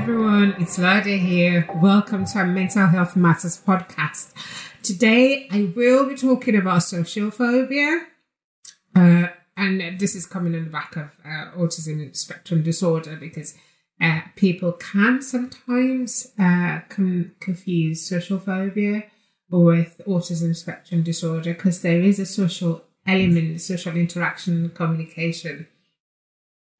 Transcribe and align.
Everyone, 0.00 0.54
it's 0.58 0.78
Lade 0.78 1.20
here. 1.20 1.68
Welcome 1.74 2.24
to 2.24 2.38
our 2.38 2.46
Mental 2.46 2.86
Health 2.86 3.16
Matters 3.16 3.60
podcast. 3.62 4.32
Today 4.82 5.46
I 5.50 5.70
will 5.76 6.08
be 6.08 6.14
talking 6.14 6.56
about 6.56 6.84
social 6.84 7.30
phobia. 7.30 8.06
Uh, 8.96 9.26
and 9.58 10.00
this 10.00 10.14
is 10.14 10.24
coming 10.24 10.54
on 10.54 10.64
the 10.64 10.70
back 10.70 10.96
of 10.96 11.10
uh, 11.22 11.50
autism 11.54 12.16
spectrum 12.16 12.62
disorder 12.62 13.16
because 13.16 13.54
uh, 14.00 14.22
people 14.36 14.72
can 14.72 15.20
sometimes 15.20 16.28
uh, 16.38 16.80
con- 16.88 17.32
confuse 17.38 18.08
social 18.08 18.38
phobia 18.38 19.04
with 19.50 20.00
autism 20.08 20.56
spectrum 20.56 21.02
disorder 21.02 21.52
because 21.52 21.82
there 21.82 22.00
is 22.00 22.18
a 22.18 22.24
social 22.24 22.86
element, 23.06 23.60
social 23.60 23.94
interaction, 23.94 24.70
communication 24.70 25.68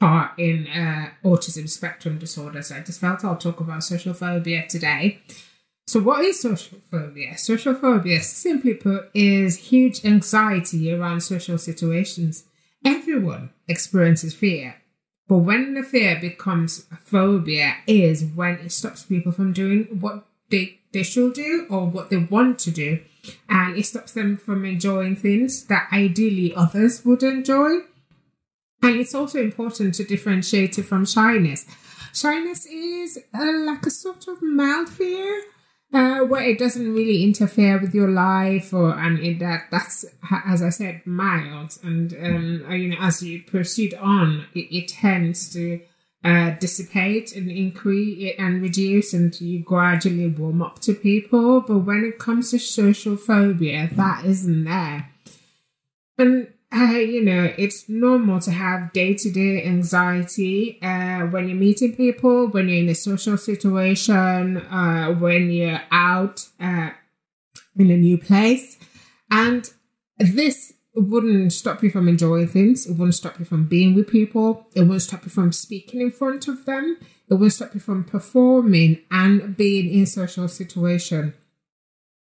part 0.01 0.33
in 0.39 0.67
uh, 0.67 1.11
autism 1.23 1.69
spectrum 1.69 2.19
disorder. 2.19 2.63
So 2.63 2.77
I 2.77 2.81
just 2.81 3.01
felt 3.01 3.25
I'll 3.25 3.37
talk 3.37 3.61
about 3.61 3.85
social 3.85 4.15
phobia 4.15 4.67
today. 4.67 5.21
So, 5.87 5.99
what 5.99 6.25
is 6.25 6.41
social 6.41 6.79
phobia? 6.91 7.37
Social 7.37 7.75
phobia, 7.75 8.21
simply 8.21 8.75
put, 8.75 9.11
is 9.13 9.57
huge 9.57 10.05
anxiety 10.05 10.93
around 10.93 11.21
social 11.23 11.59
situations. 11.59 12.45
Everyone 12.85 13.51
experiences 13.67 14.33
fear, 14.33 14.77
but 15.29 15.39
when 15.39 15.75
the 15.75 15.83
fear 15.83 16.17
becomes 16.21 16.87
a 16.93 16.97
phobia, 16.97 17.75
is 17.89 18.25
when 18.25 18.55
it 18.61 18.71
stops 18.71 19.03
people 19.03 19.33
from 19.33 19.53
doing 19.53 19.99
what 19.99 20.27
they, 20.49 20.79
they 20.93 21.03
should 21.03 21.35
do 21.35 21.67
or 21.69 21.87
what 21.87 22.09
they 22.09 22.19
want 22.19 22.61
to 22.61 22.71
do, 22.71 23.01
and 23.49 23.77
it 23.77 23.85
stops 23.85 24.13
them 24.13 24.37
from 24.37 24.65
enjoying 24.65 25.17
things 25.17 25.65
that 25.65 25.89
ideally 25.93 26.55
others 26.55 27.05
would 27.05 27.25
enjoy. 27.25 27.81
And 28.83 28.97
it's 28.97 29.15
also 29.15 29.41
important 29.41 29.95
to 29.97 30.05
differentiate 30.05 30.79
it 30.79 30.85
from 30.85 31.05
shyness. 31.05 31.67
Shyness 32.15 32.67
is 32.67 33.19
uh, 33.35 33.53
like 33.67 33.87
a 33.87 33.91
sort 33.91 34.27
of 34.27 34.43
mild 34.43 34.89
fear 34.89 35.43
uh, 35.93 36.21
where 36.21 36.43
it 36.43 36.59
doesn't 36.59 36.95
really 36.95 37.23
interfere 37.23 37.79
with 37.79 37.95
your 37.95 38.09
life, 38.09 38.73
or 38.73 38.93
and 38.99 39.19
it, 39.19 39.39
that 39.41 39.65
that's 39.71 40.05
as 40.47 40.63
I 40.63 40.71
said 40.71 41.03
mild. 41.05 41.79
And 41.83 42.13
um, 42.15 42.67
uh, 42.69 42.75
you 42.75 42.91
know, 42.91 42.97
as 43.01 43.23
you 43.23 43.43
proceed 43.43 43.95
on, 43.95 44.47
it, 44.55 44.75
it 44.75 44.89
tends 44.89 45.53
to 45.53 45.81
uh, 46.25 46.51
dissipate 46.51 47.35
and 47.35 47.51
increase 47.51 48.35
and 48.39 48.63
reduce, 48.63 49.13
and 49.13 49.39
you 49.41 49.63
gradually 49.63 50.29
warm 50.29 50.63
up 50.63 50.81
to 50.81 50.95
people. 50.95 51.61
But 51.61 51.81
when 51.81 52.05
it 52.05 52.19
comes 52.19 52.51
to 52.53 52.59
social 52.59 53.17
phobia, 53.17 53.89
that 53.93 54.25
isn't 54.25 54.65
there. 54.65 55.11
And 56.19 56.53
uh, 56.73 56.99
you 56.99 57.25
know, 57.25 57.53
it's 57.59 57.89
normal 57.89 58.41
to 58.41 58.53
have 58.53 58.93
day 58.93 59.15
to 59.15 59.31
day 59.31 59.65
anxiety 59.65 60.79
uh, 60.83 61.27
when 61.27 61.49
you're 61.49 61.59
meeting 61.59 61.97
people, 61.97 62.47
when 62.47 62.69
you're 62.69 62.79
in 62.79 62.89
a 62.89 62.95
social 62.95 63.37
situation, 63.37 64.59
uh, 64.59 65.09
when 65.15 65.51
you're 65.51 65.83
out 65.91 66.47
uh, 66.61 66.91
in 67.77 67.91
a 67.91 67.97
new 67.97 68.17
place. 68.17 68.79
And 69.33 69.69
this 70.19 70.75
wouldn't 70.95 71.53
stop 71.53 71.83
you 71.83 71.91
from 71.91 72.07
enjoying 72.07 72.47
things. 72.47 72.87
It 72.87 72.93
wouldn't 72.93 73.15
stop 73.15 73.39
you 73.41 73.45
from 73.45 73.65
being 73.65 73.95
with 73.95 74.09
people. 74.09 74.69
It 74.75 74.83
wouldn't 74.83 75.03
stop 75.03 75.25
you 75.25 75.31
from 75.31 75.53
speaking 75.53 76.01
in 76.01 76.13
front 76.13 76.47
of 76.47 76.67
them. 76.67 76.99
It 77.29 77.35
wouldn't 77.35 77.53
stop 77.53 77.75
you 77.75 77.81
from 77.81 78.05
performing 78.05 79.01
and 79.11 79.57
being 79.57 79.93
in 79.93 80.07
social 80.07 80.47
situation. 80.47 81.35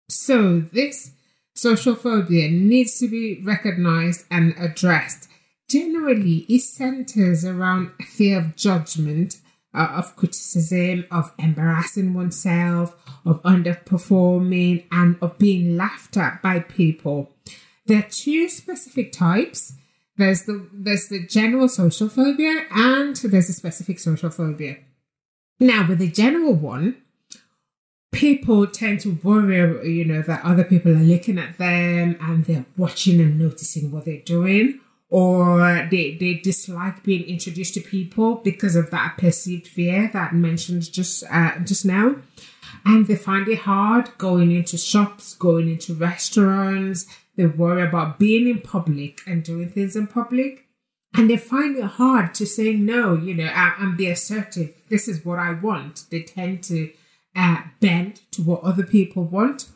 So 0.09 0.59
this 0.59 1.11
social 1.57 1.95
phobia 1.95 2.49
needs 2.49 2.99
to 2.99 3.07
be 3.07 3.41
recognized 3.43 4.25
and 4.29 4.53
addressed. 4.59 5.27
Generally, 5.69 6.45
it 6.47 6.61
centers 6.61 7.43
around 7.43 7.91
fear 8.05 8.37
of 8.39 8.55
judgment, 8.55 9.41
uh, 9.73 9.89
of 9.95 10.15
criticism, 10.15 11.05
of 11.11 11.31
embarrassing 11.37 12.13
oneself, 12.13 12.95
of 13.25 13.41
underperforming, 13.43 14.85
and 14.91 15.17
of 15.21 15.37
being 15.37 15.75
laughed 15.75 16.15
at 16.15 16.41
by 16.41 16.59
people. 16.59 17.31
There 17.85 17.99
are 17.99 18.09
two 18.09 18.49
specific 18.49 19.11
types. 19.11 19.73
There's 20.15 20.43
the 20.43 20.67
there's 20.73 21.09
the 21.09 21.25
general 21.25 21.69
social 21.69 22.09
phobia 22.09 22.65
and 22.71 23.15
there's 23.15 23.49
a 23.49 23.53
specific 23.53 23.99
social 23.99 24.29
phobia. 24.29 24.77
Now, 25.59 25.87
with 25.87 25.99
the 25.99 26.09
general 26.09 26.53
one, 26.53 26.97
people 28.17 28.65
tend 28.65 28.99
to 28.99 29.19
worry, 29.23 29.93
you 29.93 30.03
know, 30.03 30.23
that 30.23 30.43
other 30.43 30.63
people 30.63 30.91
are 30.91 30.95
looking 30.95 31.37
at 31.37 31.57
them 31.59 32.17
and 32.19 32.45
they're 32.45 32.65
watching 32.75 33.19
and 33.21 33.37
noticing 33.37 33.91
what 33.91 34.05
they're 34.05 34.21
doing, 34.21 34.79
or 35.09 35.87
they, 35.91 36.15
they 36.15 36.33
dislike 36.33 37.03
being 37.03 37.23
introduced 37.25 37.75
to 37.75 37.79
people 37.79 38.35
because 38.35 38.75
of 38.75 38.89
that 38.89 39.17
perceived 39.17 39.67
fear 39.67 40.09
that 40.13 40.33
I 40.33 40.35
mentioned 40.35 40.91
just 40.91 41.23
uh, 41.29 41.59
just 41.59 41.85
now. 41.85 42.15
And 42.83 43.05
they 43.05 43.15
find 43.15 43.47
it 43.47 43.59
hard 43.59 44.17
going 44.17 44.51
into 44.51 44.77
shops, 44.77 45.35
going 45.35 45.69
into 45.69 45.93
restaurants. 45.93 47.05
They 47.35 47.45
worry 47.45 47.83
about 47.83 48.17
being 48.17 48.47
in 48.47 48.61
public 48.61 49.19
and 49.27 49.43
doing 49.43 49.69
things 49.69 49.95
in 49.95 50.07
public. 50.07 50.65
And 51.13 51.29
they 51.29 51.37
find 51.37 51.77
it 51.77 51.83
hard 51.83 52.33
to 52.35 52.45
say 52.45 52.73
no, 52.73 53.15
you 53.15 53.33
know, 53.33 53.45
and 53.45 53.95
be 53.95 54.07
assertive. 54.07 54.73
This 54.89 55.07
is 55.07 55.23
what 55.23 55.39
I 55.39 55.53
want. 55.53 56.05
They 56.09 56.23
tend 56.23 56.63
to 56.65 56.91
uh, 57.37 57.61
bend 57.79 58.21
to 58.31 58.41
what 58.41 58.63
other 58.63 58.83
people 58.83 59.23
want. 59.23 59.67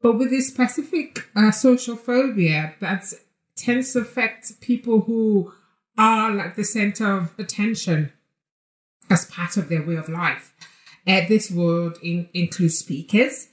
But 0.00 0.16
with 0.16 0.30
this 0.30 0.48
specific 0.48 1.28
uh, 1.34 1.50
social 1.50 1.96
phobia, 1.96 2.74
that 2.80 3.04
tends 3.56 3.92
to 3.92 4.00
affect 4.00 4.60
people 4.60 5.00
who 5.00 5.52
are 5.98 6.30
like 6.30 6.54
the 6.54 6.64
center 6.64 7.12
of 7.12 7.34
attention 7.38 8.12
as 9.10 9.26
part 9.26 9.56
of 9.56 9.68
their 9.68 9.82
way 9.82 9.96
of 9.96 10.08
life. 10.08 10.54
Uh, 11.06 11.22
this 11.28 11.50
would 11.50 11.96
in- 12.02 12.28
include 12.32 12.72
speakers, 12.72 13.48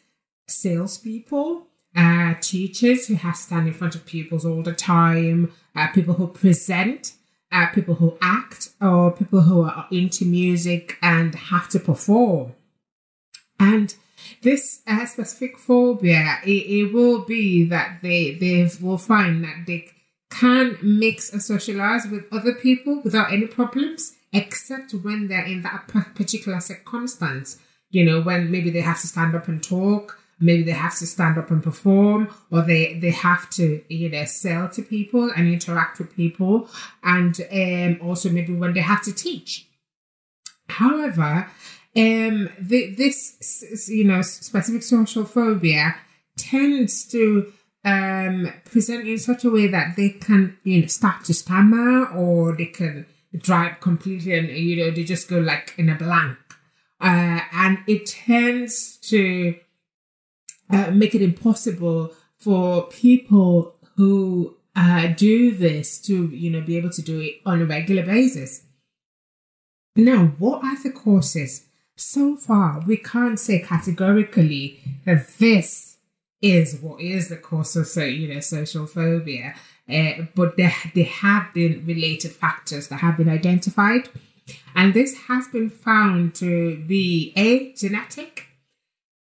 salespeople, 0.48 1.68
uh, 1.96 2.36
teachers 2.42 3.08
who 3.08 3.16
have 3.16 3.36
to 3.36 3.42
stand 3.42 3.68
in 3.68 3.74
front 3.74 3.96
of 3.96 4.06
pupils 4.06 4.46
all 4.46 4.62
the 4.62 4.74
time, 4.74 5.52
uh, 5.76 5.88
people 5.88 6.14
who 6.16 6.28
present, 6.28 7.14
uh, 7.52 7.68
people 7.68 7.96
who 7.96 8.18
act, 8.22 8.70
or 8.82 9.12
people 9.12 9.42
who 9.42 9.64
are 9.64 9.88
into 9.90 10.26
music 10.26 10.98
and 11.02 11.34
have 11.34 11.70
to 11.70 11.80
perform. 11.80 12.54
And 13.60 13.96
this 14.42 14.82
uh, 14.88 15.06
specific 15.06 15.58
phobia, 15.58 16.40
it, 16.44 16.50
it 16.50 16.94
will 16.94 17.26
be 17.26 17.64
that 17.66 18.00
they, 18.02 18.36
they 18.36 18.70
will 18.82 18.98
find 18.98 19.44
that 19.44 19.66
they 19.66 19.90
can 20.30 20.78
mix 20.82 21.32
and 21.32 21.42
socialize 21.42 22.06
with 22.08 22.32
other 22.32 22.54
people 22.54 23.02
without 23.04 23.32
any 23.32 23.48
problems, 23.48 24.18
except 24.34 24.94
when 24.94 25.28
they're 25.28 25.46
in 25.46 25.62
that 25.62 25.88
particular 26.16 26.60
circumstance. 26.60 27.60
You 27.90 28.04
know, 28.04 28.22
when 28.22 28.52
maybe 28.52 28.70
they 28.70 28.82
have 28.82 29.00
to 29.02 29.08
stand 29.08 29.36
up 29.36 29.48
and 29.48 29.64
talk, 29.64 30.20
maybe 30.40 30.64
they 30.64 30.72
have 30.72 30.98
to 30.98 31.08
stand 31.08 31.38
up 31.38 31.50
and 31.52 31.64
perform, 31.64 32.28
or 32.52 32.62
they, 32.62 33.00
they 33.00 33.12
have 33.12 33.50
to, 33.52 33.82
you 33.88 34.10
know, 34.10 34.26
sell 34.26 34.68
to 34.70 34.82
people 34.82 35.32
and 35.36 35.48
interact 35.48 36.00
with 36.00 36.16
people, 36.16 36.68
and 37.04 37.40
um, 37.52 38.06
also 38.06 38.30
maybe 38.30 38.54
when 38.54 38.74
they 38.74 38.82
have 38.82 39.04
to 39.04 39.14
teach. 39.14 39.68
However, 40.68 41.48
um, 41.98 42.50
the, 42.60 42.94
this, 42.96 43.88
you 43.90 44.04
know, 44.04 44.22
specific 44.22 44.84
social 44.84 45.26
phobia 45.26 45.96
tends 46.38 47.08
to 47.08 47.54
um, 47.86 48.52
present 48.66 49.08
in 49.08 49.18
such 49.18 49.46
a 49.46 49.50
way 49.50 49.68
that 49.68 49.96
they 49.96 50.10
can, 50.10 50.58
you 50.64 50.82
know, 50.82 50.88
start 50.88 51.24
to 51.26 51.34
stammer 51.34 52.08
or 52.08 52.56
they 52.56 52.66
can 52.66 53.06
drive 53.38 53.80
completely 53.80 54.38
and, 54.38 54.50
you 54.50 54.76
know, 54.78 54.92
they 54.92 55.04
just 55.04 55.30
go 55.30 55.40
like 55.40 55.74
in 55.78 55.90
a 55.90 55.96
blank. 55.96 56.38
Uh, 57.00 57.42
and 57.54 57.80
it 57.88 58.08
tends 58.08 58.98
to 58.98 59.56
uh, 60.70 60.92
make 60.92 61.14
it 61.14 61.22
impossible 61.22 62.12
for 62.40 62.88
people 62.88 63.76
who 63.96 64.58
uh, 64.76 65.08
do 65.08 65.52
this 65.52 66.02
to, 66.02 66.28
you 66.28 66.50
know, 66.50 66.62
be 66.62 66.78
able 66.78 66.90
to 66.90 67.02
do 67.02 67.22
it 67.22 67.36
on 67.46 67.62
a 67.62 67.66
regular 67.66 68.04
basis. 68.04 68.64
Now, 69.96 70.34
what 70.40 70.64
are 70.64 70.82
the 70.82 70.92
causes? 70.92 71.66
So 71.96 72.36
far, 72.36 72.82
we 72.86 72.98
can't 72.98 73.40
say 73.40 73.60
categorically 73.60 74.80
that 75.06 75.28
this 75.38 75.98
is 76.42 76.80
what 76.82 77.02
is 77.02 77.30
the 77.30 77.38
cause 77.38 77.76
of, 77.76 77.88
so, 77.88 78.04
you 78.04 78.34
know, 78.34 78.40
social 78.40 78.86
phobia. 78.86 79.56
Uh, 79.90 80.26
but 80.36 80.58
there, 80.58 80.74
there 80.94 81.06
have 81.06 81.54
been 81.54 81.86
related 81.86 82.32
factors 82.32 82.88
that 82.90 82.98
have 82.98 83.18
been 83.18 83.30
identified. 83.30 84.10
And 84.76 84.94
this 84.94 85.16
has 85.28 85.48
been 85.48 85.70
found 85.70 86.36
to 86.36 86.78
be 86.78 87.34
a 87.36 87.74
genetic. 87.74 88.48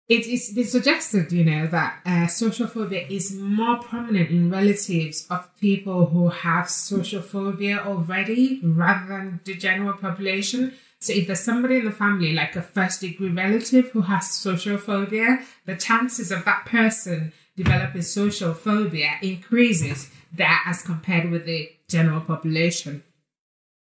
It, 0.09 0.25
has 0.25 0.53
been 0.53 0.65
suggested, 0.65 1.31
you 1.33 1.43
know, 1.43 1.67
that 1.67 1.99
uh, 2.05 2.27
social 2.27 2.67
phobia 2.67 3.05
is 3.09 3.35
more 3.35 3.77
prominent 3.77 4.29
in 4.29 4.49
relatives 4.49 5.27
of 5.29 5.49
people 5.59 6.07
who 6.07 6.29
have 6.29 6.69
social 6.69 7.21
phobia 7.21 7.83
already 7.85 8.61
rather 8.63 9.07
than 9.07 9.41
the 9.43 9.55
general 9.55 9.97
population. 9.97 10.73
So 10.99 11.13
if 11.13 11.27
there's 11.27 11.39
somebody 11.39 11.77
in 11.77 11.85
the 11.85 11.91
family, 11.91 12.33
like 12.33 12.55
a 12.55 12.61
first 12.61 13.01
degree 13.01 13.29
relative 13.29 13.89
who 13.91 14.01
has 14.01 14.31
social 14.31 14.77
phobia, 14.77 15.39
the 15.65 15.75
chances 15.75 16.31
of 16.31 16.45
that 16.45 16.65
person 16.65 17.33
developing 17.55 18.01
social 18.01 18.53
phobia 18.53 19.13
increases 19.21 20.09
that 20.33 20.63
as 20.67 20.81
compared 20.81 21.29
with 21.29 21.45
the 21.45 21.69
general 21.87 22.21
population. 22.21 23.03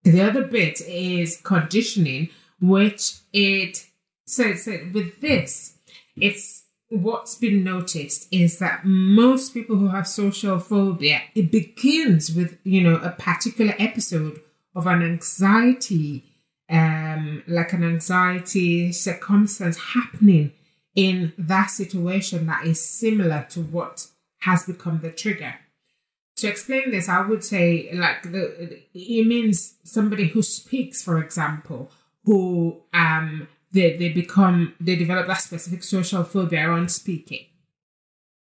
The 0.04 0.20
other 0.20 0.44
bit 0.44 0.80
is 0.80 1.40
conditioning, 1.42 2.30
which 2.60 3.14
it 3.32 3.86
so, 4.26 4.54
so 4.54 4.78
with 4.92 5.20
this, 5.20 5.76
it's 6.16 6.64
what's 6.88 7.34
been 7.34 7.64
noticed 7.64 8.28
is 8.30 8.58
that 8.58 8.84
most 8.84 9.54
people 9.54 9.76
who 9.76 9.88
have 9.88 10.06
social 10.06 10.58
phobia, 10.58 11.22
it 11.34 11.50
begins 11.50 12.34
with, 12.34 12.58
you 12.64 12.82
know, 12.82 12.96
a 12.96 13.10
particular 13.10 13.74
episode 13.78 14.40
of 14.74 14.86
an 14.86 15.02
anxiety, 15.02 16.24
um, 16.70 17.42
like 17.46 17.72
an 17.72 17.84
anxiety 17.84 18.92
circumstance 18.92 19.78
happening 19.94 20.52
in 20.94 21.32
that 21.38 21.70
situation 21.70 22.46
that 22.46 22.64
is 22.66 22.84
similar 22.84 23.46
to 23.50 23.60
what 23.60 24.06
has 24.40 24.64
become 24.64 25.00
the 25.00 25.10
trigger. 25.10 25.54
To 26.36 26.48
explain 26.48 26.90
this, 26.90 27.08
I 27.08 27.20
would 27.26 27.44
say 27.44 27.90
like 27.94 28.22
the 28.22 28.80
it 28.94 29.26
means 29.26 29.76
somebody 29.84 30.28
who 30.28 30.42
speaks, 30.42 31.02
for 31.02 31.22
example, 31.22 31.90
who 32.24 32.82
um 32.92 33.48
they, 33.70 33.96
they 33.96 34.08
become 34.10 34.74
they 34.80 34.96
develop 34.96 35.26
that 35.26 35.40
specific 35.40 35.82
social 35.82 36.24
phobia 36.24 36.68
around 36.68 36.90
speaking. 36.90 37.46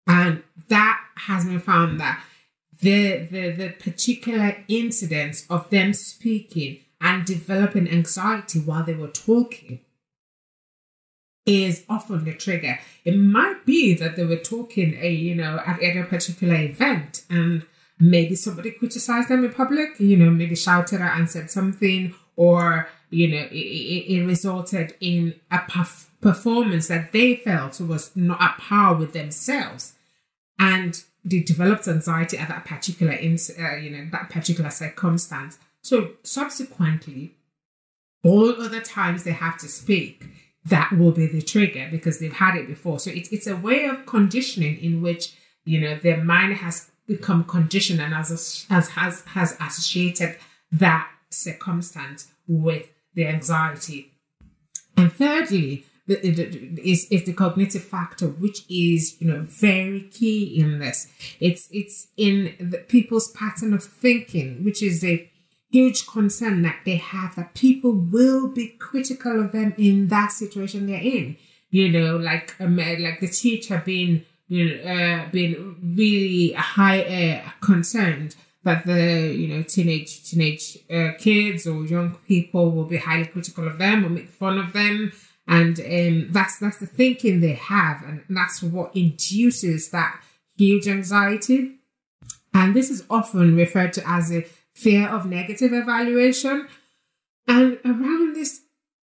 And 0.08 0.44
that 0.70 1.00
has 1.16 1.46
been 1.46 1.60
found 1.60 2.00
that 2.00 2.24
the 2.82 3.28
the 3.30 3.52
the 3.52 3.70
particular 3.70 4.64
incidents 4.68 5.46
of 5.50 5.70
them 5.70 5.94
speaking 5.94 6.80
and 7.04 7.26
developing 7.26 7.88
anxiety 7.88 8.60
while 8.60 8.84
they 8.84 8.96
were 8.96 9.08
talking 9.08 9.82
is 11.46 11.84
often 11.90 12.24
the 12.24 12.34
trigger. 12.34 12.80
It 13.04 13.18
might 13.18 13.66
be 13.66 13.94
that 13.96 14.16
they 14.16 14.24
were 14.24 14.38
talking 14.38 14.98
a 15.00 15.12
you 15.12 15.36
know 15.36 15.62
at, 15.66 15.84
at 15.84 15.98
a 15.98 16.04
particular 16.06 16.56
event 16.56 17.26
and 17.30 17.66
maybe 18.00 18.36
somebody 18.36 18.72
criticized 18.72 19.30
them 19.30 19.46
in 19.46 19.54
public, 19.54 20.00
you 20.00 20.18
know, 20.18 20.30
maybe 20.30 20.56
shouted 20.56 21.02
at 21.02 21.18
and 21.18 21.30
said 21.30 21.50
something, 21.50 22.14
or 22.36 22.88
you 23.10 23.28
know, 23.28 23.48
it, 23.52 23.54
it, 23.54 24.14
it 24.14 24.26
resulted 24.26 24.96
in 25.00 25.36
a 25.52 25.58
perf- 25.60 26.10
performance 26.22 26.88
that 26.88 27.12
they 27.12 27.36
felt 27.36 27.80
was 27.80 28.16
not 28.16 28.42
at 28.42 28.58
par 28.58 28.96
with 28.96 29.14
themselves, 29.14 29.94
and 30.60 31.04
they 31.24 31.40
developed 31.40 31.88
anxiety 31.88 32.38
at 32.38 32.50
that 32.50 32.66
particular, 32.66 33.14
uh, 33.14 33.76
you 33.76 33.90
know, 33.90 34.08
that 34.12 34.30
particular 34.30 34.70
circumstance. 34.70 35.58
So 35.84 36.14
subsequently, 36.24 37.36
all 38.24 38.60
other 38.62 38.80
times 38.82 39.24
they 39.24 39.32
have 39.32 39.58
to 39.60 39.68
speak, 39.68 40.26
that 40.66 40.94
will 40.94 41.12
be 41.12 41.28
the 41.28 41.42
trigger 41.42 41.90
because 41.92 42.20
they've 42.20 42.32
had 42.32 42.56
it 42.56 42.68
before. 42.68 43.00
So 43.00 43.12
it's 43.12 43.30
it's 43.30 43.48
a 43.48 43.58
way 43.58 43.86
of 43.86 44.06
conditioning 44.06 44.80
in 44.80 45.02
which 45.02 45.36
you 45.66 45.80
know 45.80 45.96
their 45.96 46.24
mind 46.24 46.56
has 46.56 46.90
become 47.06 47.44
conditioned 47.44 48.00
and 48.00 48.14
has 48.14 48.66
has 48.70 48.90
has, 48.90 49.22
has 49.22 49.58
associated 49.60 50.38
that 50.72 51.10
circumstance 51.30 52.32
with 52.48 52.94
the 53.14 53.28
anxiety. 53.28 54.14
And 54.96 55.12
thirdly, 55.12 55.86
the, 56.08 56.18
is 56.82 57.08
is 57.12 57.26
the 57.26 57.34
cognitive 57.34 57.84
factor, 57.84 58.28
which 58.28 58.64
is 58.70 59.20
you 59.20 59.28
know 59.28 59.42
very 59.42 60.04
key 60.04 60.58
in 60.58 60.80
this. 60.80 61.08
It's 61.42 61.68
it's 61.72 62.08
in 62.16 62.56
the 62.58 62.78
people's 62.78 63.32
pattern 63.32 63.74
of 63.74 63.84
thinking, 63.84 64.64
which 64.64 64.82
is 64.82 65.04
a 65.04 65.30
huge 65.74 66.06
concern 66.06 66.62
that 66.62 66.80
they 66.86 66.98
have 66.98 67.36
that 67.36 67.56
people 67.56 67.92
will 67.92 68.48
be 68.48 68.68
critical 68.80 69.44
of 69.44 69.52
them 69.52 69.74
in 69.78 70.08
that 70.08 70.32
situation 70.32 70.86
they're 70.86 71.02
in. 71.02 71.36
You 71.72 71.90
know, 71.90 72.16
like 72.18 72.56
um, 72.60 72.78
like 72.78 73.20
the 73.20 73.28
teacher 73.28 73.82
being 73.84 74.24
you 74.48 74.64
know 74.66 74.76
uh, 74.94 75.30
being 75.32 75.96
really 75.98 76.54
high 76.54 77.02
uh, 77.02 77.50
concerned 77.60 78.36
that 78.64 78.86
the 78.86 79.34
you 79.36 79.48
know 79.48 79.64
teenage 79.64 80.24
teenage 80.30 80.78
uh, 80.92 81.14
kids 81.18 81.66
or 81.66 81.84
young 81.86 82.16
people 82.28 82.72
will 82.72 82.86
be 82.86 82.98
highly 82.98 83.26
critical 83.26 83.68
of 83.68 83.80
them 83.80 84.06
or 84.06 84.10
make 84.10 84.30
fun 84.30 84.60
of 84.60 84.72
them. 84.74 85.12
And 85.48 85.80
um, 85.80 86.28
that's 86.32 86.60
that's 86.60 86.78
the 86.78 86.86
thinking 86.86 87.42
they 87.42 87.54
have. 87.54 88.04
And 88.04 88.24
that's 88.30 88.62
what 88.62 88.96
induces 88.96 89.90
that 89.90 90.22
huge 90.56 90.88
anxiety. 90.88 91.80
And 92.54 92.76
this 92.76 92.92
is 92.92 93.04
often 93.10 93.56
referred 93.56 93.94
to 93.94 94.08
as 94.08 94.32
a 94.32 94.46
fear 94.74 95.08
of 95.08 95.26
negative 95.26 95.74
evaluation. 95.74 96.68
And 97.48 97.80
around 97.86 98.36
this 98.36 98.62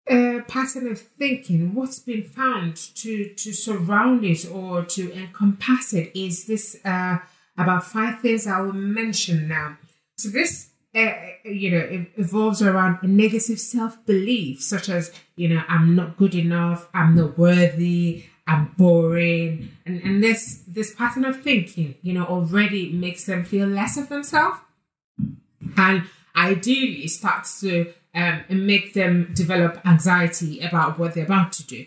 uh, 0.09 0.39
pattern 0.47 0.87
of 0.87 0.99
thinking, 0.99 1.73
what's 1.73 1.99
been 1.99 2.23
found 2.23 2.75
to, 2.95 3.33
to 3.35 3.53
surround 3.53 4.25
it 4.25 4.49
or 4.49 4.83
to 4.83 5.13
encompass 5.13 5.93
it 5.93 6.11
is 6.17 6.45
this 6.47 6.77
uh, 6.83 7.19
about 7.57 7.85
five 7.85 8.19
things 8.19 8.47
I 8.47 8.61
will 8.61 8.73
mention 8.73 9.47
now. 9.47 9.77
So 10.17 10.29
this, 10.29 10.69
uh, 10.95 11.13
you 11.43 11.71
know, 11.71 11.77
it 11.77 12.11
evolves 12.17 12.61
around 12.61 12.99
a 13.01 13.07
negative 13.07 13.59
self-belief, 13.59 14.61
such 14.61 14.89
as, 14.89 15.11
you 15.35 15.49
know, 15.49 15.63
I'm 15.67 15.95
not 15.95 16.17
good 16.17 16.33
enough, 16.33 16.89
I'm 16.93 17.15
not 17.15 17.37
worthy, 17.37 18.25
I'm 18.47 18.73
boring, 18.77 19.69
and 19.85 20.01
and 20.01 20.23
this 20.23 20.63
this 20.67 20.95
pattern 20.95 21.23
of 21.23 21.43
thinking, 21.43 21.95
you 22.01 22.13
know, 22.13 22.25
already 22.25 22.91
makes 22.91 23.25
them 23.25 23.45
feel 23.45 23.67
less 23.67 23.95
of 23.95 24.09
themselves 24.09 24.57
and 25.77 26.03
ideally 26.35 27.07
starts 27.07 27.61
to 27.61 27.93
um, 28.15 28.43
make 28.49 28.93
them 28.93 29.31
develop 29.33 29.85
anxiety 29.85 30.59
about 30.61 30.97
what 30.97 31.13
they're 31.13 31.25
about 31.25 31.51
to 31.53 31.65
do. 31.65 31.85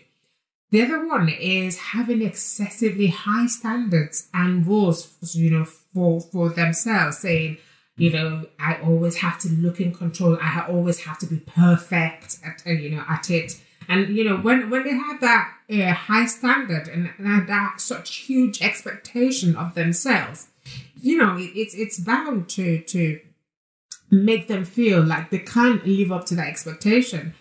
The 0.71 0.81
other 0.81 1.05
one 1.05 1.29
is 1.29 1.77
having 1.77 2.23
excessively 2.23 3.07
high 3.07 3.45
standards 3.45 4.29
and 4.33 4.65
rules, 4.65 5.15
you 5.35 5.51
know, 5.51 5.65
for 5.65 6.19
for 6.19 6.49
themselves, 6.49 7.19
saying, 7.19 7.57
you 7.95 8.09
know, 8.09 8.47
I 8.59 8.79
always 8.81 9.17
have 9.17 9.37
to 9.41 9.49
look 9.49 9.79
in 9.79 9.93
control. 9.93 10.37
I 10.41 10.65
always 10.67 11.01
have 11.01 11.19
to 11.19 11.27
be 11.27 11.37
perfect 11.37 12.39
at, 12.43 12.63
uh, 12.65 12.71
you 12.71 12.89
know, 12.89 13.03
at 13.07 13.29
it. 13.29 13.61
And 13.87 14.15
you 14.15 14.23
know, 14.23 14.37
when 14.37 14.71
when 14.71 14.83
they 14.83 14.95
have 14.95 15.21
that 15.21 15.53
uh, 15.69 15.93
high 15.93 16.25
standard 16.25 16.87
and, 16.87 17.11
and 17.19 17.47
that 17.47 17.79
such 17.79 18.15
huge 18.15 18.61
expectation 18.61 19.55
of 19.55 19.75
themselves, 19.75 20.47
you 20.99 21.17
know, 21.17 21.37
it, 21.37 21.51
it's 21.53 21.75
it's 21.75 21.99
bound 21.99 22.49
to 22.49 22.79
to 22.81 23.19
make 24.13 24.47
them 24.47 24.65
feel 24.65 25.01
like 25.01 25.29
they 25.29 25.39
can't 25.39 25.85
live 25.85 26.11
up 26.11 26.25
to 26.25 26.35
that 26.35 26.47
expectation. 26.47 27.33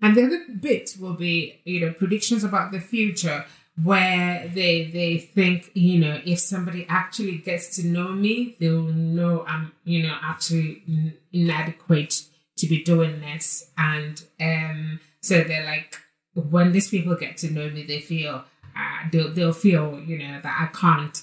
And 0.00 0.16
the 0.16 0.24
other 0.24 0.44
bit 0.60 0.96
will 1.00 1.14
be, 1.14 1.60
you 1.64 1.80
know, 1.80 1.92
predictions 1.92 2.44
about 2.44 2.70
the 2.70 2.80
future 2.80 3.44
where 3.82 4.48
they 4.48 4.90
they 4.90 5.18
think, 5.18 5.70
you 5.74 5.98
know, 5.98 6.20
if 6.24 6.40
somebody 6.40 6.86
actually 6.88 7.38
gets 7.38 7.76
to 7.76 7.86
know 7.86 8.08
me, 8.08 8.56
they'll 8.60 8.82
know 8.82 9.44
I'm, 9.46 9.72
you 9.84 10.04
know, 10.04 10.16
actually 10.22 11.14
inadequate 11.32 12.22
to 12.58 12.66
be 12.66 12.82
doing 12.82 13.20
this. 13.20 13.70
And 13.76 14.22
um 14.40 15.00
so 15.20 15.42
they're 15.42 15.64
like 15.64 15.96
when 16.34 16.72
these 16.72 16.88
people 16.88 17.16
get 17.16 17.36
to 17.38 17.50
know 17.50 17.68
me, 17.70 17.84
they 17.84 18.00
feel 18.00 18.44
uh, 18.76 19.08
they'll 19.10 19.30
they'll 19.30 19.52
feel, 19.52 20.00
you 20.00 20.18
know, 20.18 20.40
that 20.42 20.60
I 20.60 20.76
can't 20.76 21.22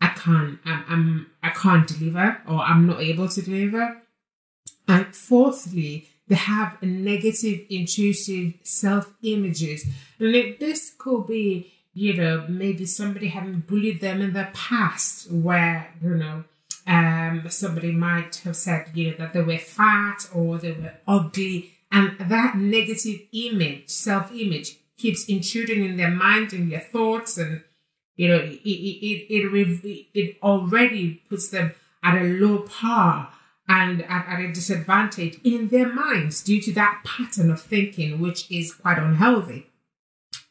I 0.00 0.08
can't 0.08 0.58
I'm, 0.64 0.84
I'm 0.88 1.30
I 1.42 1.50
can't 1.50 1.86
deliver 1.86 2.42
or 2.48 2.60
I'm 2.60 2.86
not 2.86 3.00
able 3.00 3.28
to 3.28 3.42
deliver 3.42 4.01
and 4.88 5.14
fourthly, 5.14 6.08
they 6.28 6.34
have 6.36 6.82
negative, 6.82 7.66
intrusive 7.68 8.54
self 8.62 9.12
images. 9.22 9.86
And 10.18 10.34
it, 10.34 10.60
this 10.60 10.92
could 10.96 11.26
be, 11.26 11.72
you 11.94 12.14
know, 12.14 12.46
maybe 12.48 12.86
somebody 12.86 13.28
having 13.28 13.60
bullied 13.60 14.00
them 14.00 14.20
in 14.20 14.32
the 14.32 14.48
past, 14.52 15.30
where, 15.30 15.92
you 16.02 16.14
know, 16.14 16.44
um, 16.86 17.44
somebody 17.48 17.92
might 17.92 18.36
have 18.36 18.56
said, 18.56 18.90
you 18.94 19.10
know, 19.10 19.16
that 19.18 19.32
they 19.32 19.42
were 19.42 19.58
fat 19.58 20.28
or 20.34 20.58
they 20.58 20.72
were 20.72 20.94
ugly. 21.06 21.74
And 21.90 22.16
that 22.18 22.56
negative 22.56 23.20
image, 23.32 23.88
self 23.88 24.32
image, 24.32 24.78
keeps 24.96 25.26
intruding 25.26 25.84
in 25.84 25.96
their 25.96 26.10
mind 26.10 26.52
and 26.52 26.72
their 26.72 26.80
thoughts. 26.80 27.36
And, 27.36 27.62
you 28.16 28.28
know, 28.28 28.36
it, 28.36 28.60
it, 28.64 29.34
it, 29.34 29.84
it, 29.84 30.06
it 30.14 30.36
already 30.42 31.22
puts 31.28 31.50
them 31.50 31.74
at 32.02 32.16
a 32.16 32.24
low 32.24 32.60
par 32.60 33.32
and 33.68 34.02
at, 34.02 34.40
a 34.40 34.52
disadvantage 34.52 35.38
in 35.44 35.68
their 35.68 35.92
minds 35.92 36.42
due 36.42 36.60
to 36.60 36.72
that 36.72 37.02
pattern 37.04 37.50
of 37.50 37.60
thinking, 37.60 38.20
which 38.20 38.50
is 38.50 38.74
quite 38.74 38.98
unhealthy. 38.98 39.66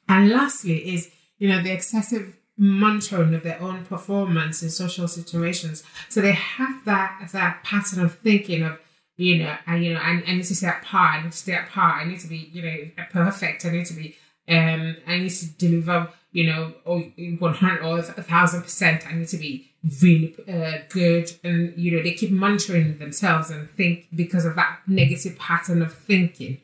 And 0.07 0.29
lastly, 0.29 0.93
is 0.93 1.11
you 1.37 1.49
know 1.49 1.61
the 1.61 1.71
excessive 1.71 2.37
monitoring 2.57 3.33
of 3.33 3.43
their 3.43 3.61
own 3.61 3.85
performance 3.85 4.61
in 4.61 4.69
social 4.69 5.07
situations. 5.07 5.83
So 6.09 6.21
they 6.21 6.33
have 6.33 6.85
that 6.85 7.29
that 7.33 7.63
pattern 7.63 8.03
of 8.03 8.17
thinking 8.19 8.63
of 8.63 8.79
you 9.21 9.37
know, 9.37 9.55
and 9.67 9.83
you 9.83 9.93
know, 9.93 9.99
I, 9.99 10.23
I 10.25 10.33
need 10.33 10.45
to 10.45 10.55
stay 10.55 10.67
apart, 10.67 11.15
I 11.15 11.23
need 11.23 11.31
to 11.31 11.37
stay 11.37 11.55
apart, 11.55 12.01
I 12.01 12.05
need 12.05 12.19
to 12.21 12.27
be, 12.27 12.49
you 12.51 12.61
know, 12.61 12.77
perfect, 13.11 13.65
I 13.65 13.69
need 13.69 13.85
to 13.85 13.93
be, 13.93 14.15
um, 14.49 14.97
I 15.07 15.17
need 15.19 15.29
to 15.29 15.51
deliver, 15.57 16.09
you 16.31 16.45
know, 16.45 16.73
or 16.85 16.99
100 16.99 17.83
or 17.83 17.99
a 17.99 18.03
thousand 18.03 18.63
percent, 18.63 19.07
I 19.07 19.13
need 19.13 19.27
to 19.29 19.37
be 19.37 19.71
really 20.01 20.35
uh, 20.47 20.79
good. 20.89 21.31
And, 21.43 21.77
you 21.77 21.95
know, 21.95 22.03
they 22.03 22.13
keep 22.13 22.31
monitoring 22.31 22.97
themselves 22.97 23.49
and 23.49 23.69
think 23.69 24.07
because 24.15 24.45
of 24.45 24.55
that 24.55 24.79
negative 24.87 25.37
pattern 25.37 25.81
of 25.81 25.93
thinking. 25.93 26.59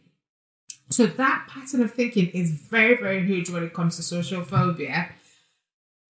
So 0.90 1.06
that 1.06 1.48
pattern 1.50 1.82
of 1.82 1.94
thinking 1.94 2.30
is 2.30 2.52
very, 2.70 2.96
very 2.96 3.26
huge 3.26 3.50
when 3.50 3.64
it 3.64 3.74
comes 3.74 3.98
to 3.98 4.04
social 4.04 4.42
phobia 4.44 5.10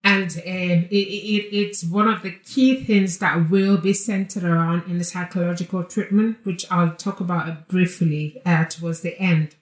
and 0.07 0.31
um, 0.37 0.87
it, 0.89 0.95
it, 0.95 1.53
it's 1.53 1.83
one 1.83 2.07
of 2.07 2.21
the 2.21 2.31
key 2.31 2.81
things 2.81 3.17
that 3.17 3.49
will 3.49 3.77
be 3.77 3.91
centered 3.91 4.45
around 4.45 4.89
in 4.89 4.99
the 4.99 5.03
psychological 5.03 5.83
treatment, 5.83 6.37
which 6.43 6.65
I'll 6.71 6.95
talk 6.95 7.19
about 7.19 7.67
briefly 7.67 8.41
uh, 8.45 8.63
towards 8.65 9.01
the 9.01 9.19
end. 9.19 9.55